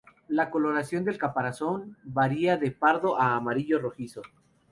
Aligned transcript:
La 0.29 0.49
coloración 0.49 1.05
del 1.05 1.19
caparazón 1.19 1.95
varía 2.03 2.57
de 2.57 2.71
pardo 2.71 3.21
a 3.21 3.35
amarillo 3.35 3.77
rojizo. 3.77 4.23